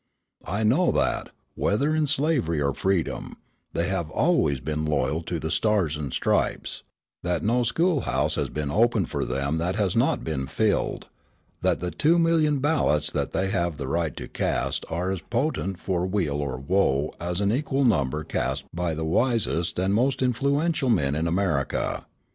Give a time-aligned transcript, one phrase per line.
[0.47, 3.37] I know that, whether in slavery or freedom,
[3.73, 6.81] they have always been loyal to the Stars and Stripes,
[7.21, 11.05] that no school house has been opened for them that has not been filled,
[11.61, 16.07] that the 2,000,000 ballots that they have the right to cast are as potent for
[16.07, 21.13] weal or woe as an equal number cast by the wisest and most influential men
[21.13, 22.07] in America.